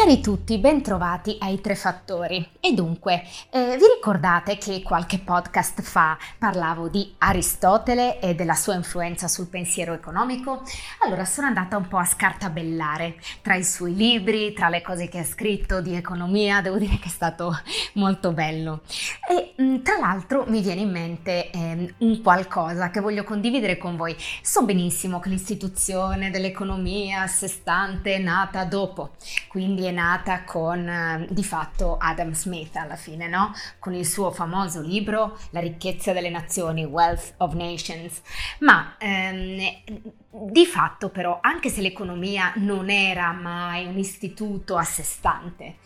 Cari 0.00 0.22
tutti, 0.22 0.56
bentrovati 0.56 1.36
ai 1.40 1.60
tre 1.60 1.74
fattori. 1.74 2.48
E 2.58 2.72
dunque, 2.72 3.22
eh, 3.50 3.76
vi 3.76 3.84
ricordate 3.96 4.56
che 4.56 4.80
qualche 4.82 5.18
podcast 5.18 5.82
fa 5.82 6.16
parlavo 6.38 6.88
di 6.88 7.16
Aristotele 7.18 8.18
e 8.18 8.34
della 8.34 8.54
sua 8.54 8.76
influenza 8.76 9.28
sul 9.28 9.48
pensiero 9.48 9.92
economico? 9.92 10.62
Allora 11.04 11.26
sono 11.26 11.48
andata 11.48 11.76
un 11.76 11.86
po' 11.86 11.98
a 11.98 12.06
scartabellare 12.06 13.16
tra 13.42 13.56
i 13.56 13.62
suoi 13.62 13.94
libri, 13.94 14.54
tra 14.54 14.70
le 14.70 14.80
cose 14.80 15.06
che 15.06 15.18
ha 15.18 15.24
scritto 15.24 15.82
di 15.82 15.94
economia, 15.94 16.62
devo 16.62 16.78
dire 16.78 16.98
che 16.98 17.08
è 17.08 17.12
stato 17.12 17.54
molto 17.94 18.32
bello. 18.32 18.80
E 19.28 19.52
mh, 19.54 19.62
mm, 19.62 19.82
tra 19.82 19.98
l'altro 19.98 20.46
mi 20.46 20.62
viene 20.62 20.80
in 20.80 20.90
mente 20.90 21.50
eh, 21.50 21.94
un 21.98 22.22
qualcosa 22.22 22.88
che 22.88 23.00
voglio 23.00 23.22
condividere 23.22 23.76
con 23.76 23.96
voi. 23.96 24.16
So 24.40 24.64
benissimo 24.64 25.20
che 25.20 25.28
l'istituzione 25.28 26.30
dell'economia 26.30 27.20
a 27.20 27.26
sé 27.26 27.48
stante 27.48 28.14
è 28.14 28.18
nata 28.18 28.64
dopo, 28.64 29.10
quindi 29.48 29.88
è 29.89 29.89
nata 29.90 30.44
con 30.44 30.88
eh, 30.88 31.26
di 31.30 31.44
fatto 31.44 31.96
Adam 31.98 32.32
Smith 32.32 32.76
alla 32.76 32.96
fine, 32.96 33.28
no? 33.28 33.52
Con 33.78 33.94
il 33.94 34.06
suo 34.06 34.30
famoso 34.30 34.80
libro 34.80 35.38
La 35.50 35.60
ricchezza 35.60 36.12
delle 36.12 36.30
nazioni, 36.30 36.84
Wealth 36.84 37.34
of 37.38 37.54
Nations. 37.54 38.20
Ma 38.60 38.96
ehm, 38.98 39.58
di 40.32 40.64
fatto 40.64 41.08
però, 41.08 41.38
anche 41.40 41.70
se 41.70 41.80
l'economia 41.80 42.52
non 42.56 42.88
era 42.88 43.32
mai 43.32 43.86
un 43.86 43.98
istituto 43.98 44.76
a 44.76 44.84
sé 44.84 45.02
stante, 45.02 45.76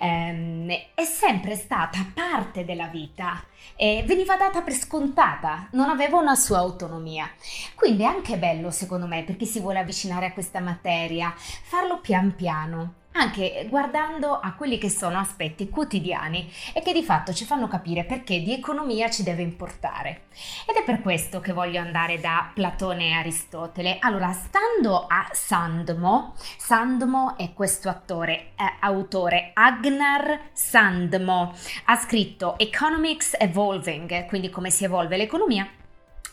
ehm, 0.00 0.70
è 0.94 1.04
sempre 1.04 1.56
stata 1.56 2.04
parte 2.12 2.64
della 2.64 2.88
vita 2.88 3.42
e 3.76 4.04
veniva 4.06 4.36
data 4.36 4.60
per 4.60 4.74
scontata, 4.74 5.68
non 5.72 5.88
aveva 5.88 6.18
una 6.18 6.34
sua 6.34 6.58
autonomia. 6.58 7.30
Quindi 7.74 8.02
è 8.02 8.06
anche 8.06 8.36
bello, 8.36 8.70
secondo 8.70 9.06
me, 9.06 9.24
per 9.24 9.36
chi 9.36 9.46
si 9.46 9.60
vuole 9.60 9.78
avvicinare 9.78 10.26
a 10.26 10.32
questa 10.32 10.60
materia, 10.60 11.34
farlo 11.36 12.00
pian 12.00 12.34
piano 12.34 13.02
anche 13.14 13.66
guardando 13.68 14.38
a 14.38 14.54
quelli 14.54 14.78
che 14.78 14.88
sono 14.88 15.18
aspetti 15.18 15.68
quotidiani 15.68 16.50
e 16.72 16.80
che 16.82 16.92
di 16.92 17.02
fatto 17.02 17.32
ci 17.32 17.44
fanno 17.44 17.68
capire 17.68 18.04
perché 18.04 18.42
di 18.42 18.52
economia 18.52 19.10
ci 19.10 19.22
deve 19.22 19.42
importare. 19.42 20.22
Ed 20.68 20.76
è 20.76 20.84
per 20.84 21.00
questo 21.00 21.40
che 21.40 21.52
voglio 21.52 21.80
andare 21.80 22.18
da 22.20 22.50
Platone 22.52 23.08
e 23.08 23.12
Aristotele. 23.12 23.98
Allora, 24.00 24.32
stando 24.32 25.06
a 25.06 25.28
Sandmo, 25.32 26.34
Sandmo 26.56 27.36
è 27.36 27.52
questo 27.52 27.88
attore, 27.88 28.52
eh, 28.56 28.74
autore, 28.80 29.50
Agnar 29.54 30.50
Sandmo, 30.52 31.54
ha 31.84 31.96
scritto 31.96 32.58
Economics 32.58 33.36
Evolving, 33.38 34.26
quindi 34.26 34.50
come 34.50 34.70
si 34.70 34.84
evolve 34.84 35.16
l'economia, 35.16 35.68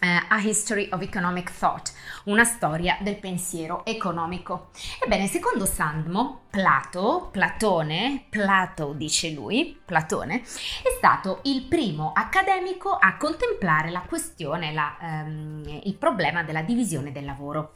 a 0.04 0.40
History 0.40 0.90
of 0.92 1.02
Economic 1.02 1.52
Thought, 1.56 1.94
una 2.26 2.44
storia 2.44 2.98
del 3.02 3.18
pensiero 3.18 3.86
economico. 3.86 4.70
Ebbene, 5.04 5.28
secondo 5.28 5.66
Sandmo, 5.66 6.42
Plato, 6.50 7.30
Platone, 7.32 8.26
Plato 8.30 8.94
dice 8.94 9.30
lui, 9.30 9.80
Platone, 9.86 10.42
è 10.42 10.90
stato 10.98 11.42
il 11.44 11.64
primo 11.64 12.14
accademico 12.16 12.90
a 12.90 13.16
contemplare 13.18 13.92
la 13.92 14.02
questione, 14.02 14.74
la, 14.74 14.98
um, 15.00 15.82
il 15.84 15.96
problema 15.96 16.44
della 16.44 16.64
divisione 16.64 17.12
del 17.12 17.26
lavoro. 17.26 17.74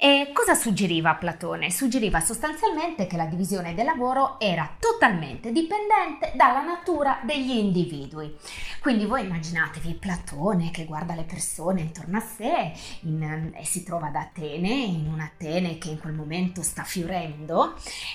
E 0.00 0.30
cosa 0.32 0.54
suggeriva 0.54 1.16
Platone? 1.16 1.72
Suggeriva 1.72 2.20
sostanzialmente 2.20 3.08
che 3.08 3.16
la 3.16 3.24
divisione 3.24 3.74
del 3.74 3.84
lavoro 3.84 4.38
era 4.38 4.76
totalmente 4.78 5.50
dipendente 5.50 6.30
dalla 6.36 6.62
natura 6.62 7.18
degli 7.24 7.50
individui. 7.50 8.32
Quindi 8.80 9.06
voi 9.06 9.24
immaginatevi 9.24 9.94
Platone 9.94 10.70
che 10.70 10.84
guarda 10.84 11.16
le 11.16 11.24
persone 11.24 11.80
intorno 11.80 12.18
a 12.18 12.20
sé 12.20 12.70
in, 13.00 13.52
e 13.56 13.64
si 13.64 13.82
trova 13.82 14.06
ad 14.06 14.14
Atene, 14.14 14.68
in 14.68 15.10
un'Atene 15.12 15.78
che 15.78 15.88
in 15.88 15.98
quel 15.98 16.14
momento 16.14 16.62
sta 16.62 16.84
fiorendo 16.84 17.74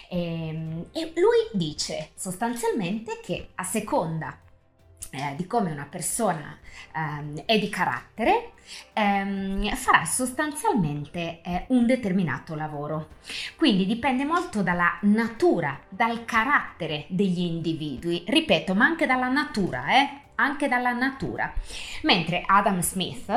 e, 0.10 0.48
ehm, 0.48 0.86
e 0.94 1.12
lui 1.16 1.50
dice 1.52 2.12
sostanzialmente 2.16 3.20
che 3.22 3.50
a 3.56 3.64
seconda 3.66 4.38
eh, 5.12 5.36
di 5.36 5.48
come 5.48 5.72
una 5.72 5.88
persona 5.90 6.58
ehm, 6.96 7.44
è 7.46 7.60
di 7.60 7.70
carattere, 7.70 8.52
ehm, 8.94 9.74
farà 9.76 10.06
sostanzialmente 10.06 11.42
eh, 11.44 11.66
un 11.70 11.86
determinato 11.86 12.56
lavoro. 12.56 13.10
Quindi 13.56 13.86
dipende 13.86 14.26
molto 14.26 14.64
dalla 14.64 14.98
natura, 15.02 15.80
dal 15.90 16.26
carattere 16.26 17.06
degli 17.10 17.42
individui, 17.42 18.24
ripeto, 18.28 18.74
ma 18.76 18.86
anche 18.86 19.06
dalla 19.06 19.30
natura, 19.30 19.88
eh? 19.88 20.22
anche 20.36 20.68
dalla 20.68 20.94
natura. 20.94 21.54
Mentre 22.04 22.44
Adam 22.46 22.80
Smith 22.82 23.30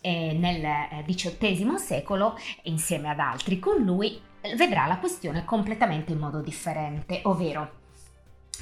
eh, 0.00 0.32
nel 0.32 1.04
XVIII 1.04 1.74
eh, 1.74 1.78
secolo, 1.78 2.38
insieme 2.62 3.08
ad 3.08 3.18
altri 3.18 3.58
con 3.58 3.82
lui, 3.82 4.20
vedrà 4.54 4.86
la 4.86 4.98
questione 4.98 5.44
completamente 5.44 6.12
in 6.12 6.18
modo 6.18 6.40
differente, 6.40 7.20
ovvero 7.24 7.84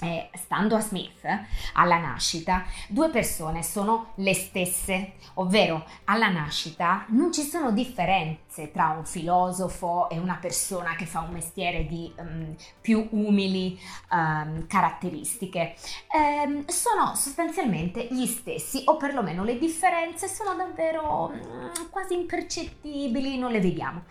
eh, 0.00 0.30
stando 0.34 0.76
a 0.76 0.80
Smith, 0.80 1.26
alla 1.74 1.98
nascita, 1.98 2.64
due 2.88 3.10
persone 3.10 3.62
sono 3.62 4.12
le 4.16 4.34
stesse, 4.34 5.14
ovvero 5.34 5.84
alla 6.04 6.28
nascita 6.28 7.04
non 7.08 7.32
ci 7.32 7.42
sono 7.42 7.72
differenze 7.72 8.70
tra 8.70 8.88
un 8.96 9.04
filosofo 9.04 10.08
e 10.10 10.18
una 10.18 10.38
persona 10.40 10.94
che 10.96 11.06
fa 11.06 11.20
un 11.20 11.32
mestiere 11.32 11.86
di 11.86 12.12
um, 12.18 12.54
più 12.80 13.06
umili 13.10 13.78
um, 14.10 14.66
caratteristiche. 14.66 15.74
Eh, 16.10 16.64
sono 16.66 17.14
sostanzialmente 17.14 18.08
gli 18.10 18.26
stessi, 18.26 18.82
o 18.86 18.96
perlomeno 18.96 19.44
le 19.44 19.58
differenze 19.58 20.28
sono 20.28 20.54
davvero 20.54 21.32
um, 21.32 21.90
quasi 21.90 22.14
impercettibili, 22.14 23.38
non 23.38 23.52
le 23.52 23.60
vediamo. 23.60 24.02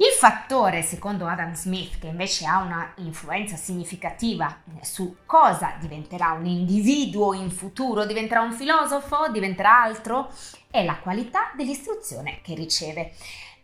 Il 0.00 0.12
fattore, 0.16 0.80
secondo 0.80 1.26
Adam 1.26 1.52
Smith, 1.52 1.98
che 1.98 2.06
invece 2.06 2.46
ha 2.46 2.62
una 2.62 2.94
influenza 2.96 3.56
significativa 3.56 4.62
su 4.80 5.16
cosa 5.26 5.74
diventerà 5.78 6.32
un 6.32 6.46
individuo 6.46 7.34
in 7.34 7.50
futuro, 7.50 8.06
diventerà 8.06 8.40
un 8.40 8.54
filosofo, 8.54 9.28
diventerà 9.30 9.82
altro, 9.82 10.32
è 10.70 10.82
la 10.84 10.96
qualità 10.96 11.52
dell'istruzione 11.54 12.38
che 12.40 12.54
riceve. 12.54 13.12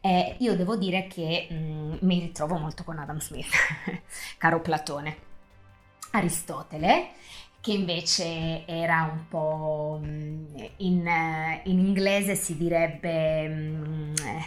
Eh, 0.03 0.37
io 0.41 0.55
devo 0.57 0.77
dire 0.77 1.07
che 1.07 1.47
mh, 1.49 1.55
mm, 1.55 1.95
mi 2.01 2.21
ritrovo 2.21 2.59
molto 2.59 2.85
con 2.85 2.99
Adam 2.99 3.19
Smith, 3.19 3.55
caro 4.37 4.61
Platone. 4.61 5.17
Aristotele, 6.11 7.13
che 7.63 7.73
invece 7.73 8.67
era 8.67 9.11
un 9.11 9.27
po' 9.27 10.01
mm, 10.05 10.57
in, 10.77 11.11
in 11.65 11.79
inglese 11.79 12.35
si 12.35 12.59
direbbe... 12.59 13.49
Mh, 13.49 14.15
mm, 14.21 14.39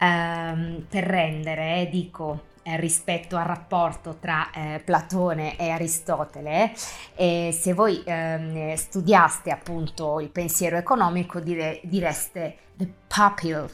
ehm, 0.00 0.86
per 0.88 1.04
rendere, 1.04 1.82
eh, 1.82 1.88
dico, 1.90 2.48
eh, 2.62 2.76
rispetto 2.78 3.36
al 3.36 3.44
rapporto 3.44 4.16
tra 4.18 4.50
eh, 4.50 4.80
Platone 4.84 5.56
e 5.56 5.70
Aristotele, 5.70 6.72
e 7.14 7.56
se 7.58 7.72
voi 7.72 8.02
ehm, 8.04 8.74
studiaste 8.74 9.50
appunto 9.50 10.20
il 10.20 10.28
pensiero 10.28 10.76
economico 10.76 11.40
dire, 11.40 11.80
direste 11.84 12.56
the 12.76 12.88
pupil. 13.06 13.68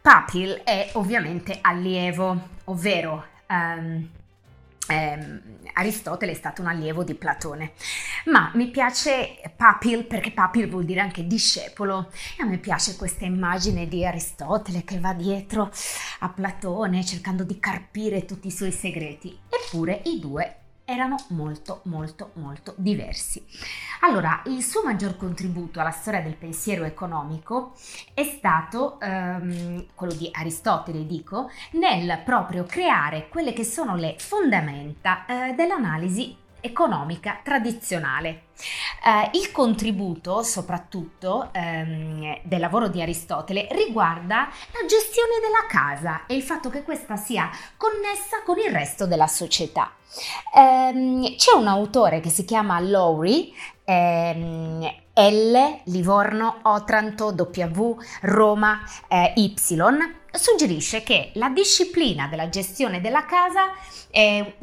Pupil 0.00 0.60
è 0.64 0.90
ovviamente 0.94 1.58
allievo, 1.62 2.38
ovvero 2.64 3.24
um, 3.48 4.08
eh, 4.88 5.40
Aristotele 5.74 6.32
è 6.32 6.34
stato 6.34 6.62
un 6.62 6.68
allievo 6.68 7.04
di 7.04 7.14
Platone, 7.14 7.72
ma 8.26 8.50
mi 8.54 8.70
piace 8.70 9.40
Papil 9.56 10.04
perché 10.04 10.30
Papil 10.30 10.68
vuol 10.68 10.84
dire 10.84 11.00
anche 11.00 11.26
discepolo. 11.26 12.10
E 12.38 12.42
a 12.42 12.46
me 12.46 12.58
piace 12.58 12.96
questa 12.96 13.24
immagine 13.24 13.88
di 13.88 14.04
Aristotele 14.04 14.84
che 14.84 14.98
va 14.98 15.12
dietro 15.12 15.70
a 16.20 16.28
Platone 16.28 17.04
cercando 17.04 17.44
di 17.44 17.58
carpire 17.58 18.24
tutti 18.24 18.48
i 18.48 18.52
suoi 18.52 18.72
segreti, 18.72 19.38
eppure 19.48 20.02
i 20.04 20.18
due 20.18 20.58
erano 20.84 21.16
molto 21.28 21.80
molto 21.84 22.30
molto 22.34 22.74
diversi. 22.76 23.44
Allora, 24.00 24.42
il 24.46 24.62
suo 24.62 24.82
maggior 24.84 25.16
contributo 25.16 25.80
alla 25.80 25.90
storia 25.90 26.20
del 26.20 26.36
pensiero 26.36 26.84
economico 26.84 27.72
è 28.12 28.22
stato 28.22 29.00
ehm, 29.00 29.86
quello 29.94 30.12
di 30.12 30.28
Aristotele, 30.30 31.06
dico, 31.06 31.50
nel 31.72 32.20
proprio 32.24 32.64
creare 32.64 33.28
quelle 33.28 33.52
che 33.52 33.64
sono 33.64 33.96
le 33.96 34.16
fondamenta 34.18 35.24
eh, 35.26 35.54
dell'analisi 35.54 36.42
economica 36.64 37.38
tradizionale. 37.42 38.46
Eh, 39.04 39.38
il 39.38 39.52
contributo, 39.52 40.42
soprattutto 40.42 41.50
ehm, 41.52 42.40
del 42.42 42.60
lavoro 42.60 42.88
di 42.88 43.02
Aristotele, 43.02 43.68
riguarda 43.72 44.48
la 44.48 44.86
gestione 44.88 45.38
della 45.40 45.66
casa 45.68 46.26
e 46.26 46.34
il 46.34 46.42
fatto 46.42 46.70
che 46.70 46.82
questa 46.82 47.16
sia 47.16 47.50
connessa 47.76 48.42
con 48.44 48.58
il 48.58 48.72
resto 48.72 49.06
della 49.06 49.26
società. 49.26 49.92
Eh, 50.54 51.34
c'è 51.36 51.54
un 51.56 51.66
autore 51.66 52.20
che 52.20 52.30
si 52.30 52.44
chiama 52.44 52.80
Lowry, 52.80 53.52
ehm, 53.84 54.82
L, 55.14 55.80
Livorno, 55.84 56.60
Otranto, 56.62 57.34
W, 57.36 57.96
Roma, 58.22 58.80
eh, 59.08 59.32
Y, 59.36 59.54
suggerisce 60.34 61.02
che 61.02 61.30
la 61.34 61.48
disciplina 61.48 62.26
della 62.28 62.48
gestione 62.48 63.00
della 63.00 63.24
casa, 63.24 63.72
eh, 64.10 64.56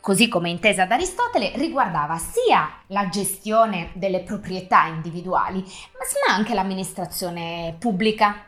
così 0.00 0.28
come 0.28 0.50
intesa 0.50 0.86
da 0.86 0.94
Aristotele, 0.94 1.52
riguardava 1.56 2.18
sia 2.18 2.82
la 2.88 3.08
gestione 3.08 3.90
delle 3.94 4.20
proprietà 4.20 4.86
individuali, 4.86 5.60
ma 5.60 6.34
anche 6.34 6.54
l'amministrazione 6.54 7.76
pubblica. 7.78 8.44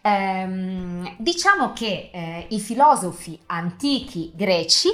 Ehm, 0.00 1.16
diciamo 1.18 1.72
che 1.72 2.10
eh, 2.12 2.46
i 2.50 2.60
filosofi 2.60 3.38
antichi 3.46 4.32
greci 4.34 4.88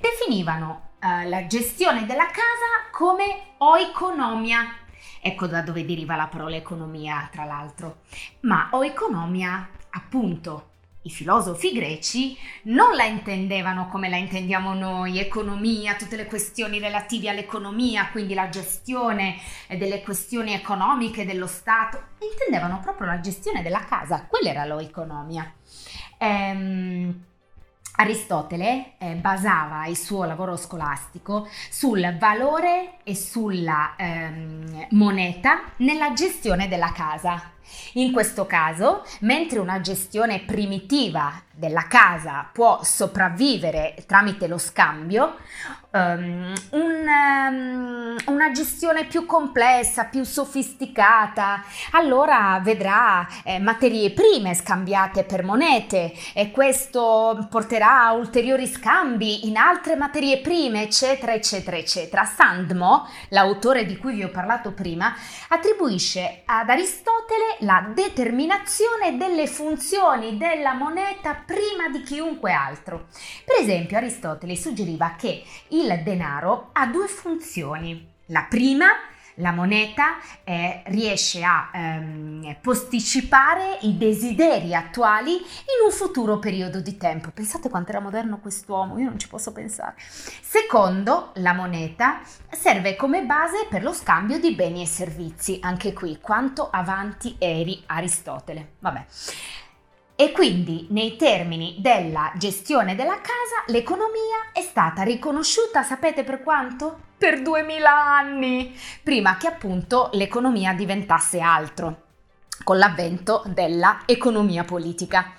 definivano 0.00 0.90
eh, 1.00 1.28
la 1.28 1.46
gestione 1.46 2.06
della 2.06 2.26
casa 2.26 2.90
come 2.90 3.54
oikonomia. 3.58 4.76
Ecco 5.20 5.46
da 5.46 5.62
dove 5.62 5.84
deriva 5.84 6.16
la 6.16 6.26
parola 6.26 6.56
economia, 6.56 7.28
tra 7.30 7.44
l'altro. 7.44 7.98
Ma 8.40 8.68
oikonomia, 8.72 9.68
appunto, 9.92 10.70
i 11.04 11.10
filosofi 11.10 11.72
greci 11.72 12.36
non 12.64 12.94
la 12.94 13.04
intendevano 13.04 13.88
come 13.88 14.08
la 14.08 14.16
intendiamo 14.16 14.72
noi, 14.72 15.18
economia, 15.18 15.96
tutte 15.96 16.16
le 16.16 16.26
questioni 16.26 16.78
relative 16.78 17.28
all'economia, 17.28 18.08
quindi 18.10 18.34
la 18.34 18.48
gestione 18.48 19.36
delle 19.68 20.02
questioni 20.02 20.52
economiche 20.52 21.24
dello 21.24 21.48
Stato, 21.48 22.10
intendevano 22.20 22.78
proprio 22.80 23.08
la 23.08 23.20
gestione 23.20 23.62
della 23.62 23.84
casa, 23.84 24.26
quella 24.28 24.50
era 24.50 24.64
l'oeconomia. 24.64 25.52
Ehm, 26.18 27.24
Aristotele 27.94 28.94
eh, 28.98 29.14
basava 29.16 29.86
il 29.86 29.98
suo 29.98 30.24
lavoro 30.24 30.56
scolastico 30.56 31.46
sul 31.68 32.16
valore 32.18 32.98
e 33.02 33.14
sulla 33.14 33.94
ehm, 33.96 34.86
moneta 34.90 35.62
nella 35.78 36.12
gestione 36.14 36.68
della 36.68 36.90
casa. 36.92 37.50
In 37.94 38.12
questo 38.12 38.46
caso, 38.46 39.04
mentre 39.20 39.58
una 39.58 39.80
gestione 39.80 40.40
primitiva 40.40 41.42
della 41.54 41.86
casa 41.86 42.48
può 42.50 42.82
sopravvivere 42.82 43.94
tramite 44.06 44.46
lo 44.46 44.58
scambio, 44.58 45.36
um, 45.90 46.52
un, 46.70 47.06
um, 47.06 48.16
una 48.26 48.50
gestione 48.52 49.04
più 49.04 49.26
complessa, 49.26 50.04
più 50.04 50.24
sofisticata, 50.24 51.62
allora 51.92 52.58
vedrà 52.62 53.26
eh, 53.44 53.58
materie 53.58 54.12
prime 54.12 54.54
scambiate 54.54 55.24
per 55.24 55.44
monete 55.44 56.12
e 56.34 56.50
questo 56.50 57.46
porterà 57.50 58.06
a 58.06 58.12
ulteriori 58.12 58.66
scambi 58.66 59.46
in 59.46 59.56
altre 59.56 59.96
materie 59.96 60.40
prime, 60.40 60.82
eccetera, 60.82 61.34
eccetera, 61.34 61.76
eccetera. 61.76 62.24
Sandmo, 62.24 63.06
l'autore 63.28 63.84
di 63.84 63.96
cui 63.98 64.14
vi 64.14 64.24
ho 64.24 64.30
parlato 64.30 64.72
prima, 64.72 65.14
attribuisce 65.48 66.42
ad 66.46 66.68
Aristotele 66.68 67.51
la 67.60 67.90
determinazione 67.94 69.16
delle 69.16 69.46
funzioni 69.46 70.36
della 70.36 70.74
moneta 70.74 71.34
prima 71.34 71.88
di 71.90 72.02
chiunque 72.02 72.52
altro. 72.52 73.06
Per 73.44 73.60
esempio, 73.60 73.96
Aristotele 73.96 74.56
suggeriva 74.56 75.14
che 75.16 75.44
il 75.68 76.02
denaro 76.02 76.70
ha 76.72 76.86
due 76.86 77.06
funzioni. 77.06 78.10
La 78.26 78.46
prima 78.48 78.88
la 79.36 79.52
moneta 79.52 80.16
eh, 80.44 80.82
riesce 80.86 81.42
a 81.42 81.70
ehm, 81.72 82.56
posticipare 82.60 83.78
i 83.82 83.96
desideri 83.96 84.74
attuali 84.74 85.32
in 85.34 85.84
un 85.84 85.90
futuro 85.90 86.38
periodo 86.38 86.80
di 86.80 86.96
tempo. 86.96 87.30
Pensate 87.30 87.68
quanto 87.68 87.90
era 87.90 88.00
moderno 88.00 88.38
quest'uomo, 88.38 88.98
io 88.98 89.08
non 89.08 89.18
ci 89.18 89.28
posso 89.28 89.52
pensare. 89.52 89.94
Secondo, 89.98 91.30
la 91.36 91.52
moneta 91.52 92.20
serve 92.50 92.96
come 92.96 93.24
base 93.24 93.66
per 93.68 93.82
lo 93.82 93.92
scambio 93.92 94.38
di 94.38 94.54
beni 94.54 94.82
e 94.82 94.86
servizi. 94.86 95.58
Anche 95.62 95.92
qui, 95.92 96.18
quanto 96.20 96.68
avanti 96.70 97.36
eri 97.38 97.82
Aristotele. 97.86 98.72
Vabbè. 98.80 99.04
E 100.22 100.30
quindi 100.30 100.86
nei 100.90 101.16
termini 101.16 101.78
della 101.80 102.30
gestione 102.36 102.94
della 102.94 103.20
casa 103.20 103.64
l'economia 103.66 104.52
è 104.52 104.60
stata 104.60 105.02
riconosciuta, 105.02 105.82
sapete 105.82 106.22
per 106.22 106.44
quanto? 106.44 106.96
Per 107.18 107.42
2000 107.42 107.90
anni, 107.90 108.72
prima 109.02 109.36
che 109.36 109.48
appunto 109.48 110.10
l'economia 110.12 110.74
diventasse 110.74 111.40
altro, 111.40 112.02
con 112.62 112.78
l'avvento 112.78 113.42
della 113.46 114.02
economia 114.06 114.62
politica. 114.62 115.32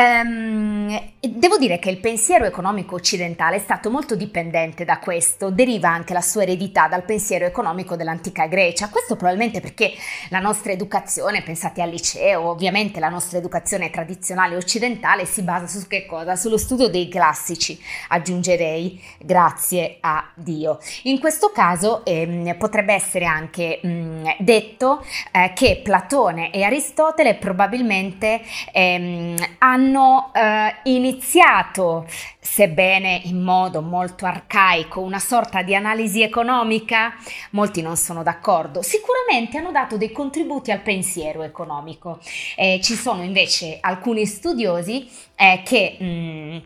Um, 0.00 0.98
devo 1.20 1.58
dire 1.58 1.78
che 1.78 1.90
il 1.90 1.98
pensiero 1.98 2.46
economico 2.46 2.94
occidentale 2.94 3.56
è 3.56 3.58
stato 3.58 3.90
molto 3.90 4.14
dipendente 4.14 4.86
da 4.86 4.98
questo, 4.98 5.50
deriva 5.50 5.90
anche 5.90 6.14
la 6.14 6.22
sua 6.22 6.42
eredità 6.42 6.88
dal 6.88 7.04
pensiero 7.04 7.44
economico 7.44 7.96
dell'antica 7.96 8.46
Grecia, 8.46 8.88
questo 8.88 9.16
probabilmente 9.16 9.60
perché 9.60 9.92
la 10.30 10.38
nostra 10.38 10.72
educazione, 10.72 11.42
pensate 11.42 11.82
al 11.82 11.90
liceo, 11.90 12.48
ovviamente 12.48 12.98
la 12.98 13.10
nostra 13.10 13.36
educazione 13.36 13.90
tradizionale 13.90 14.56
occidentale 14.56 15.26
si 15.26 15.42
basa 15.42 15.66
su 15.66 15.86
che 15.86 16.06
cosa? 16.06 16.34
Sullo 16.34 16.56
studio 16.56 16.88
dei 16.88 17.08
classici, 17.08 17.78
aggiungerei 18.08 18.98
grazie 19.18 19.98
a 20.00 20.26
Dio. 20.34 20.78
In 21.02 21.20
questo 21.20 21.52
caso 21.52 22.06
ehm, 22.06 22.56
potrebbe 22.56 22.94
essere 22.94 23.26
anche 23.26 23.80
mh, 23.82 23.88
mm, 23.88 24.26
detto 24.38 25.04
eh, 25.32 25.52
che 25.54 25.82
Platone 25.84 26.50
e 26.50 26.62
Aristotele 26.62 27.34
probabilmente 27.34 28.40
ehm, 28.72 29.36
hanno 29.58 29.89
hanno 29.90 30.30
eh, 30.32 30.76
iniziato, 30.84 32.06
sebbene 32.38 33.22
in 33.24 33.42
modo 33.42 33.82
molto 33.82 34.24
arcaico, 34.24 35.00
una 35.00 35.18
sorta 35.18 35.62
di 35.62 35.74
analisi 35.74 36.22
economica, 36.22 37.14
molti 37.50 37.82
non 37.82 37.96
sono 37.96 38.22
d'accordo, 38.22 38.82
sicuramente 38.82 39.58
hanno 39.58 39.72
dato 39.72 39.96
dei 39.96 40.12
contributi 40.12 40.70
al 40.70 40.80
pensiero 40.80 41.42
economico. 41.42 42.20
Eh, 42.56 42.80
ci 42.82 42.94
sono 42.94 43.22
invece 43.22 43.78
alcuni 43.80 44.24
studiosi 44.26 45.08
eh, 45.34 45.62
che... 45.64 45.96
Mh, 45.98 46.04
mm, 46.04 46.58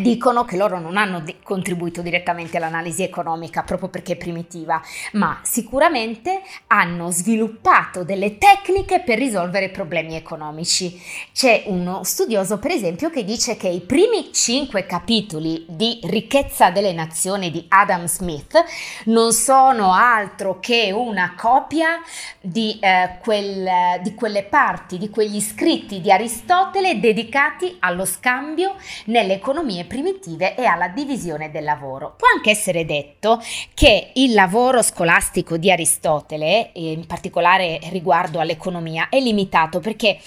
dicono 0.00 0.44
che 0.44 0.56
loro 0.56 0.78
non 0.78 0.96
hanno 0.96 1.18
di- 1.18 1.38
contribuito 1.42 2.02
direttamente 2.02 2.56
all'analisi 2.56 3.02
economica 3.02 3.64
proprio 3.64 3.88
perché 3.88 4.12
è 4.12 4.16
primitiva, 4.16 4.80
ma 5.14 5.40
sicuramente 5.42 6.40
hanno 6.68 7.10
sviluppato 7.10 8.04
delle 8.04 8.38
tecniche 8.38 9.00
per 9.00 9.18
risolvere 9.18 9.70
problemi 9.70 10.14
economici. 10.14 11.02
C'è 11.32 11.64
uno 11.66 12.04
studioso, 12.04 12.60
per 12.60 12.70
esempio, 12.70 13.10
che 13.10 13.24
dice 13.24 13.56
che 13.56 13.66
i 13.66 13.80
primi 13.80 14.32
cinque 14.32 14.86
capitoli 14.86 15.64
di 15.68 15.98
Ricchezza 16.04 16.70
delle 16.70 16.92
Nazioni 16.92 17.50
di 17.50 17.64
Adam 17.66 18.04
Smith 18.04 18.62
non 19.06 19.32
sono 19.32 19.92
altro 19.92 20.60
che 20.60 20.92
una 20.92 21.34
copia 21.36 22.00
di, 22.40 22.78
eh, 22.80 23.18
quel, 23.20 24.00
di 24.00 24.14
quelle 24.14 24.44
parti, 24.44 24.96
di 24.96 25.10
quegli 25.10 25.40
scritti 25.40 26.00
di 26.00 26.12
Aristotele 26.12 27.00
dedicati 27.00 27.78
allo 27.80 28.04
scambio 28.04 28.76
nell'economia 29.06 29.70
economie 29.72 29.84
primitive 29.84 30.54
e 30.54 30.64
alla 30.64 30.88
divisione 30.88 31.50
del 31.50 31.64
lavoro. 31.64 32.14
Può 32.16 32.28
anche 32.34 32.50
essere 32.50 32.84
detto 32.84 33.40
che 33.74 34.10
il 34.14 34.34
lavoro 34.34 34.82
scolastico 34.82 35.56
di 35.56 35.70
Aristotele, 35.70 36.70
in 36.74 37.06
particolare 37.06 37.80
riguardo 37.90 38.38
all'economia, 38.38 39.08
è 39.08 39.18
limitato 39.18 39.80
perché 39.80 40.18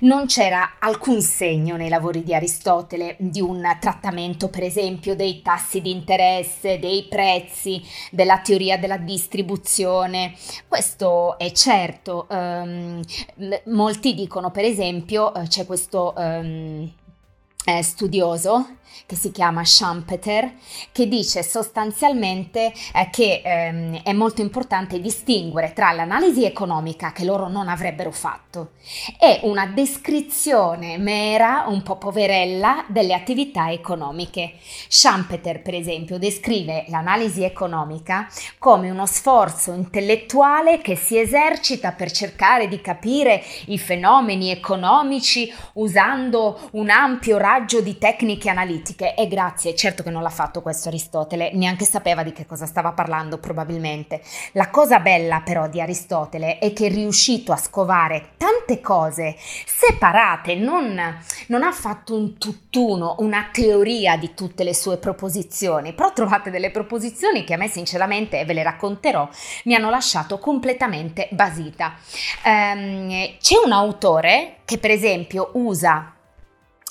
non 0.00 0.26
c'era 0.26 0.76
alcun 0.78 1.20
segno 1.22 1.76
nei 1.76 1.88
lavori 1.88 2.22
di 2.22 2.34
Aristotele 2.34 3.16
di 3.18 3.40
un 3.40 3.76
trattamento, 3.80 4.48
per 4.48 4.62
esempio, 4.62 5.16
dei 5.16 5.42
tassi 5.42 5.80
di 5.80 5.90
interesse, 5.90 6.78
dei 6.78 7.04
prezzi, 7.04 7.82
della 8.10 8.38
teoria 8.38 8.78
della 8.78 8.98
distribuzione. 8.98 10.34
Questo 10.68 11.38
è 11.38 11.50
certo. 11.52 12.26
Um, 12.28 13.00
molti 13.66 14.14
dicono, 14.14 14.50
per 14.50 14.64
esempio, 14.64 15.32
eh, 15.34 15.46
c'è 15.46 15.64
questo 15.66 16.12
um, 16.16 16.90
eh, 17.64 17.82
studioso 17.82 18.78
che 19.06 19.16
si 19.16 19.30
chiama 19.32 19.64
Schumpeter, 19.64 20.52
che 20.92 21.08
dice 21.08 21.42
sostanzialmente 21.42 22.72
eh, 22.94 23.08
che 23.10 23.42
ehm, 23.44 24.02
è 24.02 24.12
molto 24.12 24.40
importante 24.40 25.00
distinguere 25.00 25.72
tra 25.72 25.92
l'analisi 25.92 26.44
economica 26.44 27.12
che 27.12 27.24
loro 27.24 27.48
non 27.48 27.68
avrebbero 27.68 28.10
fatto 28.10 28.72
e 29.18 29.40
una 29.42 29.66
descrizione 29.66 30.98
mera, 30.98 31.64
un 31.66 31.82
po' 31.82 31.96
poverella, 31.96 32.84
delle 32.88 33.14
attività 33.14 33.70
economiche. 33.70 34.54
Schumpeter, 34.88 35.62
per 35.62 35.74
esempio, 35.74 36.18
descrive 36.18 36.84
l'analisi 36.88 37.42
economica 37.42 38.28
come 38.58 38.90
uno 38.90 39.06
sforzo 39.06 39.72
intellettuale 39.72 40.80
che 40.80 40.96
si 40.96 41.18
esercita 41.18 41.92
per 41.92 42.10
cercare 42.10 42.68
di 42.68 42.80
capire 42.80 43.42
i 43.66 43.78
fenomeni 43.78 44.50
economici 44.50 45.52
usando 45.74 46.68
un 46.72 46.90
ampio 46.90 47.38
raggio 47.38 47.49
monitoraggio 47.50 47.80
di 47.80 47.98
tecniche 47.98 48.48
analitiche 48.48 49.14
e 49.14 49.26
grazie, 49.26 49.74
certo 49.74 50.04
che 50.04 50.10
non 50.10 50.22
l'ha 50.22 50.30
fatto 50.30 50.62
questo 50.62 50.88
Aristotele, 50.88 51.50
neanche 51.52 51.84
sapeva 51.84 52.22
di 52.22 52.32
che 52.32 52.46
cosa 52.46 52.64
stava 52.64 52.92
parlando 52.92 53.38
probabilmente. 53.38 54.22
La 54.52 54.70
cosa 54.70 55.00
bella 55.00 55.40
però 55.40 55.68
di 55.68 55.80
Aristotele 55.80 56.58
è 56.58 56.72
che 56.72 56.86
è 56.86 56.90
riuscito 56.90 57.50
a 57.50 57.56
scovare 57.56 58.30
tante 58.36 58.80
cose 58.80 59.34
separate, 59.66 60.54
non, 60.54 61.18
non 61.48 61.62
ha 61.64 61.72
fatto 61.72 62.14
un 62.14 62.38
tutt'uno, 62.38 63.16
una 63.18 63.48
teoria 63.50 64.16
di 64.16 64.32
tutte 64.34 64.62
le 64.62 64.74
sue 64.74 64.98
proposizioni, 64.98 65.92
però 65.92 66.12
trovate 66.12 66.50
delle 66.50 66.70
proposizioni 66.70 67.42
che 67.42 67.54
a 67.54 67.56
me 67.56 67.66
sinceramente, 67.66 68.38
e 68.38 68.44
ve 68.44 68.52
le 68.52 68.62
racconterò, 68.62 69.28
mi 69.64 69.74
hanno 69.74 69.90
lasciato 69.90 70.38
completamente 70.38 71.28
basita. 71.32 71.94
Um, 72.44 73.08
c'è 73.40 73.56
un 73.64 73.72
autore 73.72 74.58
che 74.64 74.78
per 74.78 74.92
esempio 74.92 75.50
usa 75.54 76.14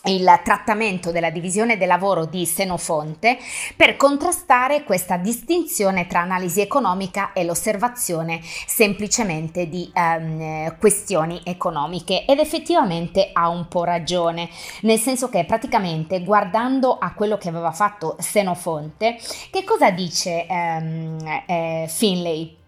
il 0.06 0.40
trattamento 0.44 1.12
della 1.12 1.30
divisione 1.30 1.78
del 1.78 1.88
lavoro 1.88 2.26
di 2.26 2.46
Senofonte 2.46 3.38
per 3.76 3.98
contrastare 3.98 4.84
questa 4.84 5.18
distinzione 5.18 6.08
tra 6.08 6.22
analisi 6.22 6.62
economica 6.62 7.34
e 7.34 7.44
l'osservazione 7.44 8.40
semplicemente 8.42 9.68
di 9.68 9.90
ehm, 9.94 10.78
questioni 10.80 11.42
economiche 11.44 12.26
ed 12.26 12.40
effettivamente 12.40 13.30
ha 13.34 13.50
un 13.50 13.68
po' 13.68 13.84
ragione, 13.84 14.50
nel 14.82 15.00
senso 15.00 15.30
che 15.30 15.44
praticamente 15.44 16.24
guardando 16.24 16.98
a 16.98 17.14
quello 17.14 17.38
che 17.38 17.50
aveva 17.50 17.72
fatto 17.72 18.16
Senofonte, 18.20 19.18
che 19.52 19.64
cosa 19.64 19.92
dice 19.92 20.46
ehm, 20.48 21.44
eh, 21.46 21.86
Finlay? 21.90 22.59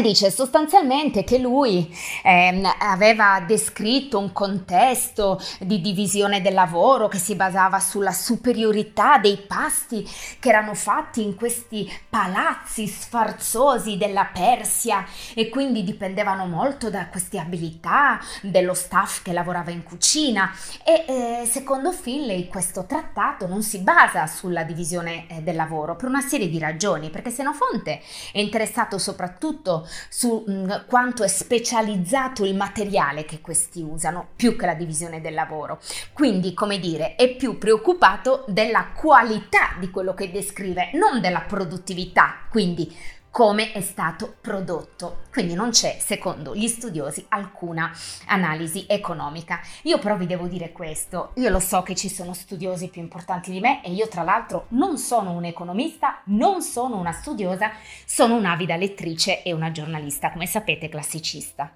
Dice 0.00 0.30
sostanzialmente 0.30 1.22
che 1.22 1.38
lui 1.38 1.94
eh, 2.22 2.62
aveva 2.78 3.42
descritto 3.46 4.18
un 4.18 4.32
contesto 4.32 5.38
di 5.60 5.80
divisione 5.80 6.40
del 6.40 6.54
lavoro 6.54 7.08
che 7.08 7.18
si 7.18 7.34
basava 7.34 7.78
sulla 7.78 8.12
superiorità 8.12 9.18
dei 9.18 9.36
pasti 9.36 10.08
che 10.38 10.48
erano 10.48 10.74
fatti 10.74 11.22
in 11.22 11.34
questi 11.34 11.90
palazzi 12.08 12.86
sfarzosi 12.86 13.98
della 13.98 14.30
Persia 14.32 15.04
e 15.34 15.48
quindi 15.48 15.82
dipendevano 15.82 16.46
molto 16.46 16.88
da 16.88 17.08
queste 17.08 17.38
abilità 17.38 18.18
dello 18.40 18.74
staff 18.74 19.22
che 19.22 19.32
lavorava 19.32 19.70
in 19.70 19.82
cucina. 19.82 20.50
E 20.84 21.04
eh, 21.06 21.46
secondo 21.46 21.92
Finlay 21.92 22.48
questo 22.48 22.86
trattato 22.86 23.46
non 23.46 23.62
si 23.62 23.78
basa 23.78 24.26
sulla 24.26 24.62
divisione 24.62 25.26
eh, 25.28 25.42
del 25.42 25.56
lavoro 25.56 25.96
per 25.96 26.08
una 26.08 26.20
serie 26.20 26.48
di 26.48 26.58
ragioni 26.58 27.10
perché 27.10 27.30
Senofonte 27.30 28.00
è 28.32 28.38
interessato 28.38 28.98
soprattutto 28.98 29.81
su 30.08 30.44
mh, 30.46 30.52
mm, 30.52 30.70
quanto 30.86 31.22
è 31.22 31.28
specializzato 31.28 32.44
il 32.44 32.54
materiale 32.54 33.24
che 33.24 33.40
questi 33.40 33.82
usano, 33.82 34.28
più 34.36 34.56
che 34.56 34.66
la 34.66 34.74
divisione 34.74 35.20
del 35.20 35.34
lavoro. 35.34 35.80
Quindi, 36.12 36.54
come 36.54 36.78
dire, 36.78 37.14
è 37.16 37.34
più 37.36 37.58
preoccupato 37.58 38.44
della 38.48 38.88
qualità 38.94 39.76
di 39.78 39.90
quello 39.90 40.14
che 40.14 40.30
descrive, 40.30 40.90
non 40.94 41.20
della 41.20 41.40
produttività. 41.40 42.46
Quindi, 42.50 42.94
come 43.32 43.72
è 43.72 43.80
stato 43.80 44.36
prodotto. 44.42 45.22
Quindi 45.32 45.54
non 45.54 45.70
c'è, 45.70 45.96
secondo 45.98 46.54
gli 46.54 46.68
studiosi, 46.68 47.24
alcuna 47.30 47.90
analisi 48.26 48.84
economica. 48.86 49.58
Io 49.84 49.98
però 49.98 50.18
vi 50.18 50.26
devo 50.26 50.46
dire 50.46 50.70
questo, 50.70 51.32
io 51.36 51.48
lo 51.48 51.58
so 51.58 51.82
che 51.82 51.94
ci 51.94 52.10
sono 52.10 52.34
studiosi 52.34 52.88
più 52.88 53.00
importanti 53.00 53.50
di 53.50 53.58
me 53.58 53.82
e 53.82 53.90
io 53.90 54.06
tra 54.06 54.22
l'altro 54.22 54.66
non 54.68 54.98
sono 54.98 55.32
un 55.32 55.46
economista, 55.46 56.20
non 56.26 56.60
sono 56.60 56.98
una 56.98 57.12
studiosa, 57.12 57.70
sono 58.04 58.36
un'avida 58.36 58.76
lettrice 58.76 59.42
e 59.42 59.54
una 59.54 59.72
giornalista, 59.72 60.30
come 60.30 60.46
sapete, 60.46 60.90
classicista. 60.90 61.74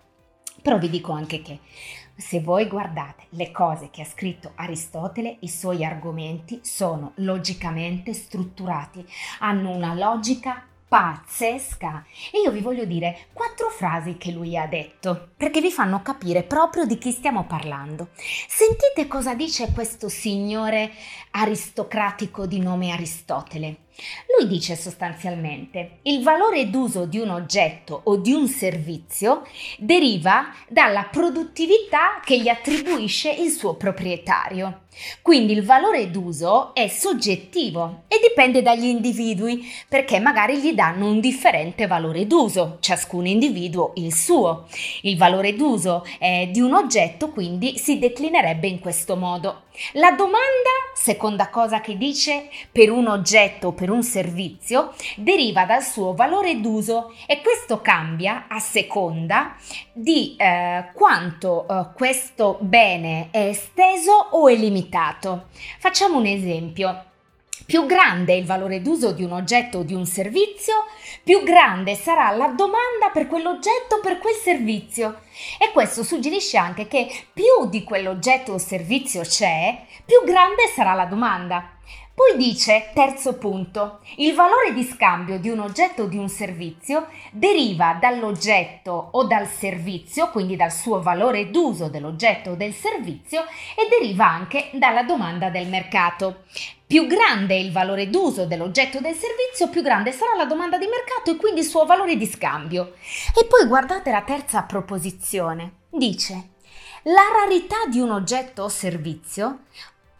Però 0.60 0.76
vi 0.76 0.90
dico 0.90 1.12
anche 1.12 1.40
che 1.40 1.60
se 2.14 2.40
voi 2.40 2.66
guardate 2.66 3.28
le 3.30 3.50
cose 3.50 3.88
che 3.90 4.02
ha 4.02 4.06
scritto 4.06 4.52
Aristotele, 4.56 5.38
i 5.40 5.48
suoi 5.48 5.86
argomenti 5.86 6.60
sono 6.62 7.12
logicamente 7.16 8.12
strutturati, 8.12 9.06
hanno 9.38 9.70
una 9.70 9.94
logica 9.94 10.62
pazzesca. 10.88 12.04
E 12.32 12.40
io 12.40 12.50
vi 12.50 12.60
voglio 12.60 12.84
dire 12.84 13.26
quattro 13.32 13.70
frasi 13.70 14.16
che 14.16 14.30
lui 14.30 14.56
ha 14.56 14.66
detto, 14.66 15.30
perché 15.36 15.60
vi 15.60 15.70
fanno 15.70 16.02
capire 16.02 16.42
proprio 16.42 16.84
di 16.84 16.98
chi 16.98 17.10
stiamo 17.10 17.44
parlando. 17.44 18.08
Sentite 18.48 19.06
cosa 19.08 19.34
dice 19.34 19.72
questo 19.72 20.08
signore 20.08 20.92
aristocratico 21.32 22.46
di 22.46 22.60
nome 22.60 22.92
Aristotele. 22.92 23.84
Lui 24.38 24.48
dice 24.48 24.76
sostanzialmente 24.76 25.98
il 26.02 26.22
valore 26.22 26.68
d'uso 26.68 27.06
di 27.06 27.18
un 27.18 27.30
oggetto 27.30 28.00
o 28.04 28.16
di 28.16 28.32
un 28.32 28.46
servizio 28.48 29.46
deriva 29.78 30.52
dalla 30.68 31.04
produttività 31.04 32.20
che 32.24 32.38
gli 32.38 32.48
attribuisce 32.48 33.30
il 33.30 33.50
suo 33.50 33.74
proprietario. 33.74 34.80
Quindi 35.20 35.52
il 35.52 35.62
valore 35.62 36.10
d'uso 36.10 36.74
è 36.74 36.88
soggettivo 36.88 38.04
e 38.08 38.18
dipende 38.26 38.62
dagli 38.62 38.86
individui 38.86 39.66
perché 39.88 40.18
magari 40.18 40.58
gli 40.58 40.72
danno 40.72 41.06
un 41.06 41.20
differente 41.20 41.86
valore 41.86 42.26
d'uso, 42.26 42.78
ciascun 42.80 43.26
individuo 43.26 43.92
il 43.96 44.14
suo. 44.14 44.66
Il 45.02 45.16
valore 45.16 45.54
d'uso 45.54 46.04
eh, 46.18 46.48
di 46.50 46.60
un 46.60 46.74
oggetto 46.74 47.30
quindi 47.30 47.76
si 47.78 47.98
declinerebbe 47.98 48.66
in 48.66 48.78
questo 48.78 49.16
modo. 49.16 49.64
La 49.92 50.12
domanda, 50.12 50.70
seconda 50.94 51.48
cosa 51.48 51.80
che 51.80 51.96
dice, 51.96 52.48
per 52.70 52.90
un 52.90 53.06
oggetto 53.06 53.68
o 53.68 53.72
per 53.72 53.90
un 53.90 54.02
servizio 54.02 54.94
deriva 55.16 55.64
dal 55.64 55.82
suo 55.82 56.14
valore 56.14 56.60
d'uso 56.60 57.14
e 57.26 57.40
questo 57.42 57.80
cambia 57.80 58.46
a 58.48 58.58
seconda 58.58 59.56
di 59.92 60.34
eh, 60.36 60.90
quanto 60.92 61.66
eh, 61.68 61.86
questo 61.94 62.58
bene 62.60 63.28
è 63.30 63.48
esteso 63.48 64.12
o 64.12 64.48
è 64.48 64.54
limitato. 64.54 65.46
Facciamo 65.78 66.18
un 66.18 66.26
esempio. 66.26 67.04
Più 67.66 67.84
grande 67.84 68.32
è 68.32 68.36
il 68.36 68.46
valore 68.46 68.80
d'uso 68.80 69.10
di 69.10 69.24
un 69.24 69.32
oggetto 69.32 69.78
o 69.78 69.82
di 69.82 69.92
un 69.92 70.06
servizio, 70.06 70.84
più 71.24 71.42
grande 71.42 71.96
sarà 71.96 72.30
la 72.30 72.46
domanda 72.46 73.10
per 73.12 73.26
quell'oggetto 73.26 73.96
o 73.96 74.00
per 74.00 74.18
quel 74.18 74.36
servizio. 74.36 75.22
E 75.58 75.72
questo 75.72 76.04
suggerisce 76.04 76.58
anche 76.58 76.86
che 76.86 77.10
più 77.32 77.68
di 77.68 77.82
quell'oggetto 77.82 78.52
o 78.52 78.58
servizio 78.58 79.22
c'è, 79.22 79.84
più 80.04 80.22
grande 80.24 80.68
sarà 80.72 80.94
la 80.94 81.06
domanda. 81.06 81.72
Poi 82.14 82.36
dice, 82.36 82.90
terzo 82.94 83.36
punto, 83.36 83.98
il 84.18 84.32
valore 84.32 84.72
di 84.72 84.84
scambio 84.84 85.40
di 85.40 85.48
un 85.48 85.58
oggetto 85.58 86.04
o 86.04 86.06
di 86.06 86.16
un 86.16 86.28
servizio 86.28 87.08
deriva 87.32 87.98
dall'oggetto 88.00 89.08
o 89.10 89.24
dal 89.24 89.48
servizio, 89.48 90.30
quindi 90.30 90.54
dal 90.54 90.72
suo 90.72 91.02
valore 91.02 91.50
d'uso 91.50 91.88
dell'oggetto 91.88 92.50
o 92.50 92.54
del 92.54 92.72
servizio 92.72 93.42
e 93.74 93.88
deriva 93.90 94.26
anche 94.26 94.70
dalla 94.72 95.02
domanda 95.02 95.50
del 95.50 95.66
mercato. 95.66 96.44
Più 96.86 97.08
grande 97.08 97.54
è 97.54 97.58
il 97.58 97.72
valore 97.72 98.08
d'uso 98.08 98.46
dell'oggetto 98.46 98.98
o 98.98 99.00
del 99.00 99.16
servizio, 99.16 99.68
più 99.70 99.82
grande 99.82 100.12
sarà 100.12 100.36
la 100.36 100.44
domanda 100.44 100.78
di 100.78 100.86
mercato 100.86 101.32
e 101.32 101.36
quindi 101.36 101.60
il 101.60 101.66
suo 101.66 101.84
valore 101.84 102.16
di 102.16 102.26
scambio. 102.26 102.94
E 103.34 103.44
poi 103.46 103.66
guardate 103.66 104.12
la 104.12 104.22
terza 104.22 104.62
proposizione. 104.62 105.78
Dice, 105.90 106.50
la 107.02 107.24
rarità 107.40 107.86
di 107.90 107.98
un 107.98 108.12
oggetto 108.12 108.62
o 108.62 108.68
servizio 108.68 109.62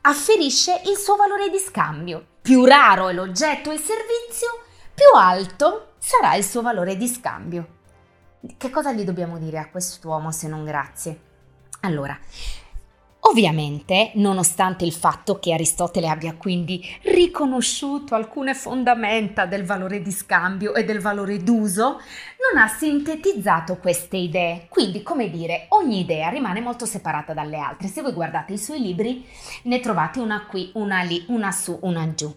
afferisce 0.00 0.82
il 0.86 0.96
suo 0.96 1.14
valore 1.14 1.50
di 1.50 1.58
scambio. 1.58 2.26
Più 2.42 2.64
raro 2.64 3.08
è 3.08 3.12
l'oggetto 3.12 3.70
o 3.70 3.72
il 3.72 3.78
servizio, 3.78 4.64
più 4.92 5.16
alto 5.16 5.92
sarà 5.98 6.34
il 6.34 6.44
suo 6.44 6.62
valore 6.62 6.96
di 6.96 7.06
scambio. 7.06 7.74
Che 8.56 8.70
cosa 8.70 8.92
gli 8.92 9.04
dobbiamo 9.04 9.38
dire 9.38 9.58
a 9.58 9.68
quest'uomo 9.68 10.32
se 10.32 10.48
non 10.48 10.64
grazie? 10.64 11.20
Allora, 11.82 12.18
Ovviamente, 13.28 14.12
nonostante 14.14 14.84
il 14.84 14.92
fatto 14.92 15.40
che 15.40 15.52
Aristotele 15.52 16.08
abbia 16.08 16.34
quindi 16.36 16.80
riconosciuto 17.02 18.14
alcune 18.14 18.54
fondamenta 18.54 19.46
del 19.46 19.64
valore 19.64 20.00
di 20.00 20.12
scambio 20.12 20.74
e 20.74 20.84
del 20.84 21.00
valore 21.00 21.42
d'uso, 21.42 22.00
non 22.52 22.62
ha 22.62 22.68
sintetizzato 22.68 23.78
queste 23.78 24.16
idee. 24.16 24.66
Quindi, 24.68 25.02
come 25.02 25.28
dire, 25.28 25.66
ogni 25.70 25.98
idea 25.98 26.28
rimane 26.28 26.60
molto 26.60 26.86
separata 26.86 27.34
dalle 27.34 27.58
altre. 27.58 27.88
Se 27.88 28.00
voi 28.00 28.12
guardate 28.12 28.52
i 28.52 28.58
suoi 28.58 28.80
libri, 28.80 29.26
ne 29.62 29.80
trovate 29.80 30.20
una 30.20 30.46
qui, 30.46 30.70
una 30.74 31.02
lì, 31.02 31.24
una 31.26 31.50
su, 31.50 31.76
una 31.82 32.14
giù. 32.14 32.32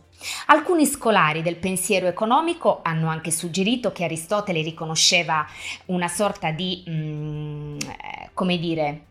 Alcuni 0.47 0.87
scolari 0.87 1.43
del 1.43 1.57
pensiero 1.57 2.07
economico 2.07 2.79
hanno 2.81 3.09
anche 3.09 3.29
suggerito 3.29 3.91
che 3.91 4.05
Aristotele 4.05 4.63
riconosceva 4.63 5.45
una 5.85 6.07
sorta 6.07 6.49
di, 6.49 6.83
mm, 6.89 7.77
eh, 7.77 8.29
come 8.33 8.57
dire, 8.57 9.03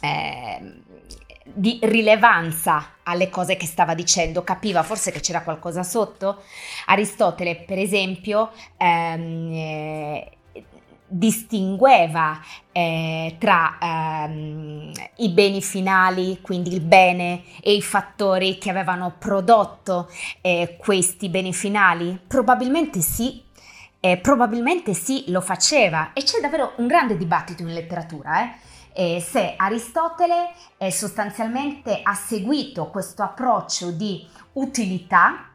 eh, 0.00 0.82
di 1.44 1.78
rilevanza 1.82 2.96
alle 3.04 3.30
cose 3.30 3.56
che 3.56 3.66
stava 3.66 3.94
dicendo, 3.94 4.44
capiva 4.44 4.82
forse 4.82 5.10
che 5.10 5.20
c'era 5.20 5.42
qualcosa 5.42 5.82
sotto. 5.82 6.42
Aristotele, 6.86 7.56
per 7.56 7.78
esempio, 7.78 8.50
ehm, 8.76 9.52
eh, 9.52 10.30
distingueva 11.08 12.38
eh, 12.70 13.36
tra 13.38 13.78
ehm, 13.80 14.92
i 15.16 15.28
beni 15.30 15.62
finali, 15.62 16.40
quindi 16.42 16.72
il 16.72 16.82
bene, 16.82 17.44
e 17.62 17.74
i 17.74 17.82
fattori 17.82 18.58
che 18.58 18.70
avevano 18.70 19.14
prodotto 19.18 20.10
eh, 20.42 20.76
questi 20.78 21.30
beni 21.30 21.54
finali? 21.54 22.20
Probabilmente 22.26 23.00
sì, 23.00 23.42
eh, 24.00 24.18
probabilmente 24.18 24.92
sì, 24.94 25.24
lo 25.28 25.40
faceva 25.40 26.12
e 26.12 26.22
c'è 26.22 26.40
davvero 26.40 26.74
un 26.76 26.86
grande 26.86 27.16
dibattito 27.16 27.62
in 27.62 27.72
letteratura, 27.72 28.54
eh? 28.98 29.14
eh, 29.16 29.20
se 29.20 29.54
Aristotele 29.56 30.50
eh, 30.76 30.90
sostanzialmente 30.90 32.00
ha 32.02 32.14
seguito 32.14 32.88
questo 32.88 33.22
approccio 33.22 33.92
di 33.92 34.26
utilità 34.54 35.50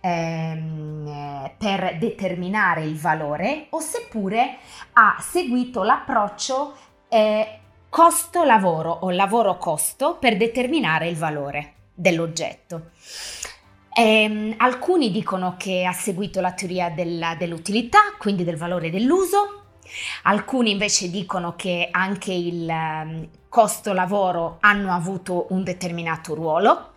ehm, 0.00 1.52
per 1.56 1.96
determinare 1.98 2.82
il 2.82 2.98
valore 2.98 3.66
o 3.70 3.78
seppure 3.78 4.58
ha 4.94 5.16
seguito 5.20 5.84
l'approccio 5.84 6.74
eh, 7.08 7.60
costo-lavoro 7.88 8.90
o 8.90 9.10
lavoro-costo 9.10 10.16
per 10.16 10.36
determinare 10.36 11.08
il 11.08 11.16
valore 11.16 11.74
dell'oggetto. 11.94 12.90
Ehm, 13.94 14.54
alcuni 14.58 15.10
dicono 15.10 15.56
che 15.56 15.84
ha 15.84 15.92
seguito 15.92 16.40
la 16.40 16.52
teoria 16.52 16.90
della, 16.90 17.34
dell'utilità, 17.36 17.98
quindi 18.18 18.44
del 18.44 18.56
valore 18.56 18.90
dell'uso, 18.90 19.67
alcuni 20.22 20.70
invece 20.70 21.10
dicono 21.10 21.54
che 21.56 21.88
anche 21.90 22.32
il 22.32 22.68
um, 22.68 23.28
costo-lavoro 23.48 24.58
hanno 24.60 24.92
avuto 24.92 25.46
un 25.50 25.62
determinato 25.62 26.34
ruolo. 26.34 26.94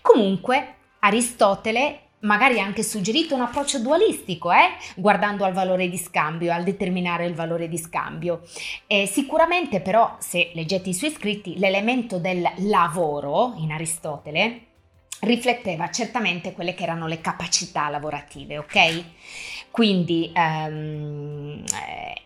Comunque 0.00 0.74
Aristotele 1.00 2.00
magari 2.24 2.58
ha 2.58 2.64
anche 2.64 2.82
suggerito 2.82 3.34
un 3.34 3.42
approccio 3.42 3.80
dualistico, 3.80 4.50
eh? 4.52 4.76
guardando 4.96 5.44
al 5.44 5.52
valore 5.52 5.88
di 5.88 5.98
scambio, 5.98 6.52
al 6.52 6.64
determinare 6.64 7.26
il 7.26 7.34
valore 7.34 7.68
di 7.68 7.78
scambio. 7.78 8.42
E 8.86 9.06
sicuramente 9.06 9.80
però, 9.80 10.16
se 10.18 10.50
leggete 10.54 10.88
i 10.88 10.94
suoi 10.94 11.10
scritti, 11.10 11.58
l'elemento 11.58 12.18
del 12.18 12.46
lavoro 12.58 13.54
in 13.58 13.72
Aristotele 13.72 14.60
rifletteva 15.20 15.90
certamente 15.90 16.52
quelle 16.52 16.74
che 16.74 16.82
erano 16.82 17.06
le 17.06 17.20
capacità 17.20 17.88
lavorative, 17.88 18.58
ok? 18.58 19.04
Quindi 19.74 20.30
ehm, 20.32 21.64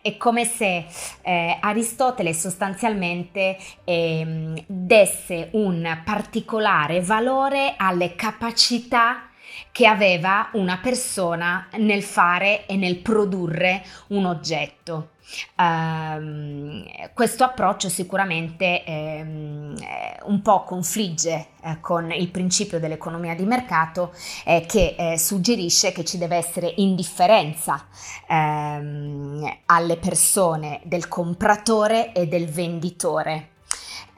è 0.03 0.17
come 0.17 0.45
se 0.45 0.85
eh, 1.23 1.57
Aristotele 1.59 2.31
sostanzialmente 2.31 3.57
ehm, 3.85 4.65
desse 4.67 5.49
un 5.53 6.01
particolare 6.05 7.01
valore 7.01 7.73
alle 7.75 8.13
capacità 8.13 9.29
che 9.71 9.87
aveva 9.87 10.49
una 10.53 10.77
persona 10.77 11.67
nel 11.77 12.03
fare 12.03 12.67
e 12.67 12.75
nel 12.75 12.97
produrre 12.97 13.83
un 14.09 14.25
oggetto. 14.25 15.13
Um, 15.57 16.85
questo 17.13 17.43
approccio 17.43 17.89
sicuramente 17.89 18.83
um, 18.87 19.75
un 20.23 20.41
po' 20.41 20.63
confligge 20.63 21.47
eh, 21.61 21.79
con 21.79 22.11
il 22.11 22.29
principio 22.29 22.79
dell'economia 22.79 23.35
di 23.35 23.45
mercato 23.45 24.13
eh, 24.45 24.65
che 24.67 24.95
eh, 24.97 25.17
suggerisce 25.17 25.91
che 25.91 26.05
ci 26.05 26.17
deve 26.17 26.37
essere 26.37 26.73
indifferenza 26.77 27.87
ehm, 28.27 29.57
alle 29.65 29.97
persone 29.97 30.81
del 30.83 31.07
compratore 31.07 32.13
e 32.13 32.27
del 32.27 32.47
venditore. 32.47 33.49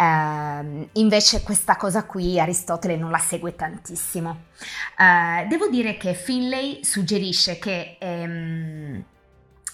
Uh, 0.02 0.88
invece 0.94 1.44
questa 1.44 1.76
cosa 1.76 2.06
qui 2.06 2.40
Aristotele 2.40 2.96
non 2.96 3.12
la 3.12 3.20
segue 3.20 3.56
tantissimo. 3.56 4.46
Uh, 4.98 5.48
devo 5.48 5.68
dire 5.68 5.96
che 5.98 6.16
Finlay 6.16 6.84
suggerisce 6.84 7.60
che 7.60 7.98
um, 8.02 9.04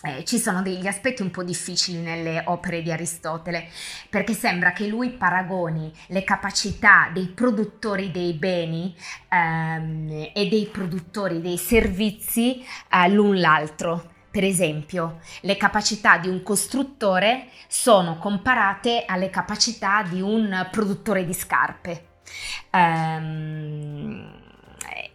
eh, 0.04 0.24
ci 0.26 0.38
sono 0.38 0.62
degli 0.62 0.86
aspetti 0.86 1.24
un 1.24 1.32
po' 1.32 1.44
difficili 1.44 1.98
nelle 1.98 2.44
opere 2.46 2.82
di 2.84 2.92
Aristotele, 2.92 3.68
perché 4.10 4.34
sembra 4.34 4.72
che 4.72 4.88
lui 4.88 5.10
paragoni 5.10 5.92
le 6.08 6.24
capacità 6.24 7.10
dei 7.12 7.28
produttori 7.28 8.12
dei 8.12 8.34
beni 8.34 8.96
ehm, 9.30 10.30
e 10.34 10.48
dei 10.48 10.68
produttori 10.72 11.42
dei 11.42 11.58
servizi 11.58 12.64
eh, 12.90 13.10
l'un 13.10 13.40
l'altro. 13.40 14.12
Per 14.30 14.44
esempio, 14.44 15.20
le 15.42 15.58
capacità 15.58 16.20
di 16.20 16.28
un 16.28 16.44
costruttore 16.44 17.48
sono 17.68 18.18
comparate 18.20 19.04
alle 19.08 19.32
capacità 19.32 20.04
di 20.04 20.22
un 20.22 20.68
produttore 20.70 21.26
di 21.26 21.34
scarpe. 21.34 22.06
Um, 22.72 24.37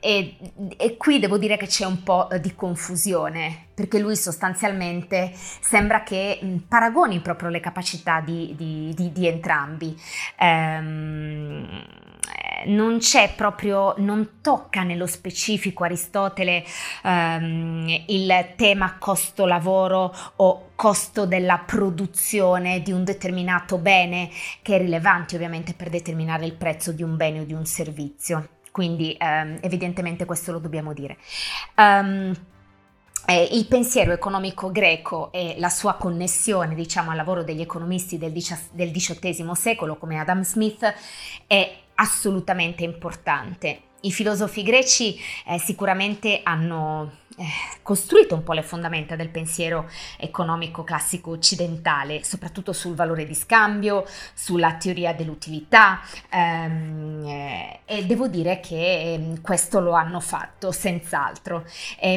e, 0.05 0.37
e, 0.77 0.97
qui 0.97 1.21
devo 1.21 1.39
dire 1.39 1.57
che 1.57 1.69
c'è 1.69 1.85
un 1.85 2.03
po' 2.03 2.27
di 2.41 2.57
confusione, 2.57 3.67
perché 3.73 4.01
lui 4.01 4.17
sostanzialmente 4.17 5.31
sembra 5.33 6.03
che 6.03 6.41
paragoni 6.67 7.21
proprio 7.21 7.51
le 7.51 7.61
capacità 7.61 8.21
di, 8.21 8.53
di, 8.57 8.93
di, 8.97 9.13
di 9.13 9.29
entrambi. 9.29 9.97
Um, 10.41 11.85
non 12.65 12.99
c'è 12.99 13.33
proprio, 13.37 13.95
non 13.99 14.41
tocca 14.41 14.83
nello 14.83 15.07
specifico 15.07 15.85
Aristotele 15.85 16.65
um, 17.05 17.87
il 18.07 18.55
tema 18.57 18.97
costo 18.99 19.47
lavoro 19.47 20.13
o 20.37 20.71
costo 20.75 21.27
della 21.27 21.63
produzione 21.65 22.83
di 22.83 22.91
un 22.91 23.05
determinato 23.05 23.79
bene 23.79 24.31
che 24.63 24.75
è 24.75 24.79
rilevante 24.79 25.37
ovviamente 25.37 25.75
per 25.75 25.91
determinare 25.91 26.45
il 26.45 26.55
prezzo 26.55 26.91
di 26.91 27.05
un 27.05 27.15
bene 27.15 27.41
o 27.41 27.45
di 27.45 27.53
un 27.53 27.67
servizio. 27.67 28.49
Quindi 28.73 29.17
um, 29.21 29.59
evidentemente 29.61 30.25
questo 30.25 30.51
lo 30.51 30.59
dobbiamo 30.59 30.93
dire. 30.93 31.19
Um, 31.77 32.35
eh, 33.27 33.49
il 33.53 33.67
pensiero 33.67 34.13
economico 34.13 34.73
greco 34.73 35.31
e 35.31 35.55
la 35.59 35.69
sua 35.69 35.95
connessione, 35.95 36.75
diciamo, 36.75 37.11
al 37.11 37.17
lavoro 37.17 37.45
degli 37.45 37.61
economisti 37.61 38.19
del, 38.19 38.33
XVIII 38.33 39.55
secolo 39.55 39.97
come 39.97 40.19
Adam 40.19 40.43
Smith 40.43 40.93
è 41.47 41.77
assolutamente 41.95 42.83
importante. 42.83 43.83
I 44.05 44.11
filosofi 44.11 44.63
greci 44.63 45.17
eh, 45.47 45.59
sicuramente 45.59 46.41
hanno 46.43 47.21
eh, 47.37 47.45
costruito 47.83 48.35
un 48.35 48.43
po' 48.43 48.53
le 48.53 48.63
fondamenta 48.63 49.17
del 49.17 49.31
pensiero 49.31 49.89
economico 50.19 50.85
classico 50.85 51.31
occidentale, 51.31 52.25
soprattutto 52.25 52.73
sul 52.73 52.95
valore 52.95 53.25
di 53.25 53.35
scambio, 53.35 54.05
sulla 54.35 54.75
teoria 54.75 55.15
dell'utilità 55.15 56.01
ehm, 56.29 57.25
eh, 57.27 57.81
e 57.87 58.05
devo 58.05 58.29
dire 58.29 58.61
che 58.61 58.77
eh, 58.77 59.41
questo 59.41 59.81
lo 59.81 59.93
hanno 59.93 60.21
fatto 60.21 60.73
senz'altro. 60.73 61.65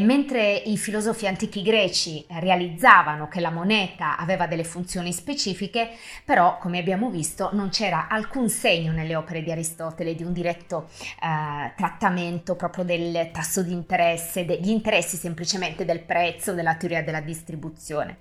mentre 0.02 0.54
i 0.54 0.78
filosofi 0.78 1.28
antichi 1.28 1.62
greci 1.62 2.26
realizzavano 2.30 3.28
che 3.28 3.40
la 3.40 3.52
moneta 3.52 4.18
aveva 4.18 4.48
delle 4.48 4.64
funzioni 4.64 5.14
specifiche, 5.14 5.92
però 6.26 6.58
come 6.58 6.80
abbiamo 6.80 7.10
visto 7.10 7.50
non 7.54 7.70
c'era 7.70 8.08
alcun 8.10 8.50
segno 8.50 8.92
nelle 8.92 9.16
opere 9.16 9.42
di 9.42 9.52
Aristotele 9.52 10.16
di 10.16 10.24
un 10.24 10.34
diretto 10.34 10.90
eh, 11.22 11.74
trattamento 11.76 12.56
proprio 12.56 12.84
del 12.84 13.30
tasso 13.32 13.62
di 13.62 13.72
interesse, 13.72 14.46
degli 14.46 14.70
interessi 14.70 15.18
semplicemente 15.18 15.86
del 15.86 16.02
prezzo, 16.02 16.54
della 16.54 16.76
teoria 16.76 17.04
della 17.04 17.22
distribuzione. 17.22 18.18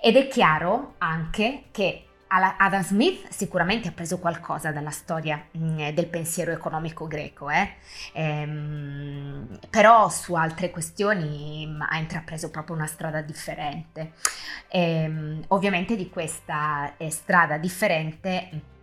Ed 0.00 0.16
è 0.16 0.28
chiaro 0.28 0.94
anche 0.98 1.64
che 1.70 2.06
Adam 2.28 2.82
Smith 2.82 3.28
sicuramente 3.28 3.88
ha 3.88 3.92
preso 3.92 4.18
qualcosa 4.18 4.72
dalla 4.72 4.90
storia 4.90 5.46
mm, 5.56 5.90
del 5.90 6.06
pensiero 6.08 6.50
economico 6.50 7.06
greco, 7.06 7.48
eh? 7.50 7.74
ehm, 8.12 9.58
però 9.70 10.08
su 10.08 10.34
altre 10.34 10.70
questioni 10.70 11.66
mh, 11.66 11.86
ha 11.88 11.98
intrapreso 11.98 12.50
proprio 12.50 12.74
una 12.74 12.86
strada 12.86 13.20
differente. 13.20 14.12
Ehm, 14.68 15.44
ovviamente 15.48 15.94
di 15.94 16.10
questa 16.10 16.94
eh, 16.96 17.10
strada 17.10 17.58
differente 17.58 18.74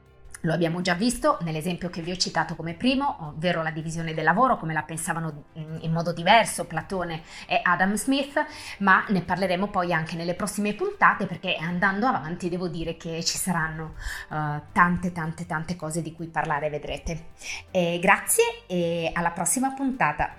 lo 0.45 0.51
abbiamo 0.51 0.81
già 0.81 0.93
visto 0.93 1.37
nell'esempio 1.43 1.89
che 1.89 2.01
vi 2.01 2.11
ho 2.11 2.17
citato 2.17 2.55
come 2.55 2.73
primo, 2.73 3.29
ovvero 3.29 3.63
la 3.63 3.71
divisione 3.71 4.13
del 4.13 4.25
lavoro, 4.25 4.57
come 4.57 4.73
la 4.73 4.81
pensavano 4.83 5.45
in 5.53 5.89
modo 5.89 6.11
diverso 6.11 6.65
Platone 6.65 7.21
e 7.47 7.61
Adam 7.63 7.93
Smith, 7.93 8.45
ma 8.79 9.05
ne 9.07 9.21
parleremo 9.21 9.69
poi 9.69 9.93
anche 9.93 10.17
nelle 10.17 10.33
prossime 10.33 10.73
puntate 10.73 11.27
perché 11.27 11.55
andando 11.55 12.07
avanti 12.07 12.49
devo 12.49 12.67
dire 12.67 12.97
che 12.97 13.23
ci 13.23 13.37
saranno 13.37 13.93
uh, 14.31 14.61
tante 14.73 15.13
tante 15.13 15.45
tante 15.45 15.77
cose 15.77 16.01
di 16.01 16.11
cui 16.11 16.27
parlare, 16.27 16.69
vedrete. 16.69 17.27
E 17.71 17.99
grazie 18.01 18.65
e 18.67 19.11
alla 19.13 19.31
prossima 19.31 19.71
puntata. 19.73 20.35